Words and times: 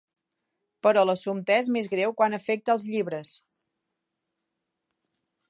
Però 0.87 1.03
l'assumpte 1.09 1.57
és 1.63 1.69
més 1.75 1.89
greu 1.91 2.15
quan 2.23 2.39
afecta 2.39 2.75
als 2.77 2.89
llibres. 2.95 3.35